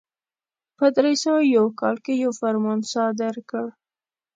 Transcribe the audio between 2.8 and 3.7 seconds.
صادر کړ.